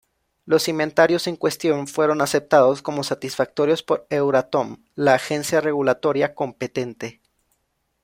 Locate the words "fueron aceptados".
1.87-2.81